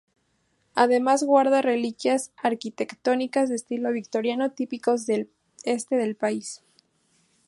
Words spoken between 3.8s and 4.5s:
victoriano